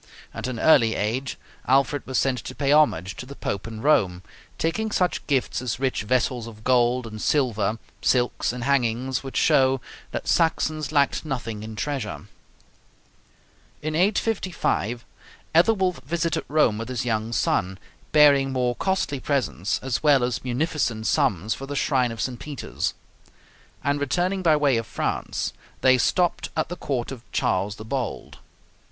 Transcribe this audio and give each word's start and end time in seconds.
At 0.33 0.47
an 0.47 0.59
early 0.59 0.95
age 0.95 1.37
Alfred 1.67 2.07
was 2.07 2.17
sent 2.17 2.39
to 2.45 2.55
pay 2.55 2.71
homage 2.71 3.15
to 3.17 3.27
the 3.27 3.35
Pope 3.35 3.67
in 3.67 3.83
Rome, 3.83 4.23
taking 4.57 4.89
such 4.89 5.27
gifts 5.27 5.61
as 5.61 5.79
rich 5.79 6.01
vessels 6.01 6.47
of 6.47 6.63
gold 6.63 7.05
and 7.05 7.21
silver, 7.21 7.77
silks, 8.01 8.51
and 8.51 8.63
hangings, 8.63 9.21
which 9.21 9.37
show 9.37 9.79
that 10.09 10.27
Saxons 10.27 10.91
lacked 10.91 11.23
nothing 11.23 11.61
in 11.61 11.75
treasure. 11.75 12.25
In 13.83 13.93
855 13.93 15.05
Ethelwulf 15.53 16.01
visited 16.03 16.45
Rome 16.47 16.79
with 16.79 16.89
his 16.89 17.05
young 17.05 17.31
son, 17.31 17.77
bearing 18.11 18.51
more 18.51 18.75
costly 18.75 19.19
presents, 19.19 19.79
as 19.83 20.01
well 20.01 20.23
as 20.23 20.43
munificent 20.43 21.05
sums 21.05 21.53
for 21.53 21.67
the 21.67 21.75
shrine 21.75 22.11
of 22.11 22.19
St. 22.19 22.39
Peter's; 22.39 22.95
and 23.83 23.99
returning 23.99 24.41
by 24.41 24.55
way 24.55 24.77
of 24.77 24.87
France, 24.87 25.53
they 25.81 25.99
stopped 25.99 26.49
at 26.57 26.69
the 26.69 26.75
court 26.75 27.11
of 27.11 27.21
Charles 27.31 27.75
the 27.75 27.85
Bold. 27.85 28.39